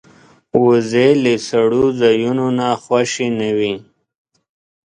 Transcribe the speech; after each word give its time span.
وزې 0.63 1.09
له 1.23 1.33
سړو 1.47 1.85
ځایونو 2.01 2.45
نه 2.59 2.67
خوشې 2.83 3.27
نه 3.39 3.49
وي 3.57 3.73